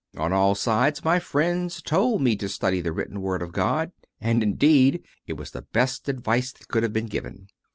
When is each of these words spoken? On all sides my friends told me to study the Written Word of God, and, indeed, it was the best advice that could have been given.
On 0.17 0.33
all 0.33 0.55
sides 0.55 1.03
my 1.05 1.19
friends 1.19 1.79
told 1.79 2.23
me 2.23 2.35
to 2.37 2.49
study 2.49 2.81
the 2.81 2.91
Written 2.91 3.21
Word 3.21 3.43
of 3.43 3.51
God, 3.51 3.91
and, 4.19 4.41
indeed, 4.41 5.03
it 5.27 5.33
was 5.33 5.51
the 5.51 5.61
best 5.61 6.09
advice 6.09 6.51
that 6.51 6.67
could 6.69 6.81
have 6.81 6.91
been 6.91 7.05
given. 7.05 7.49